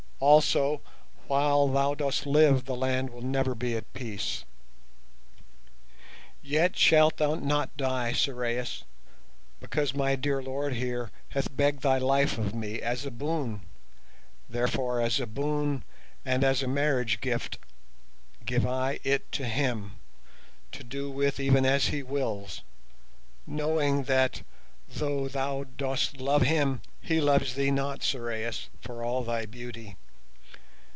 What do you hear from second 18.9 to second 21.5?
it to him, to do with